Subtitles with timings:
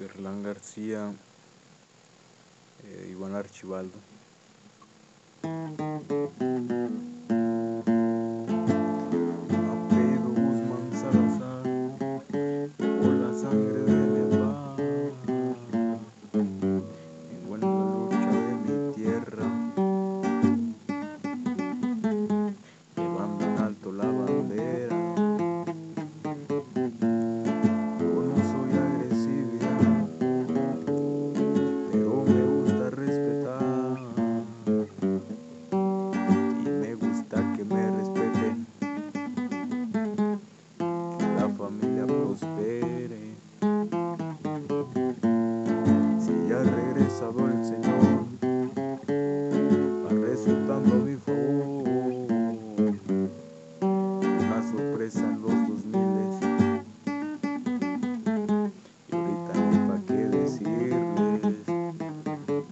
[0.00, 1.12] Erlán García,
[2.84, 3.98] eh, Iván Archibaldo.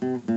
[0.02, 0.30] Mm-hmm.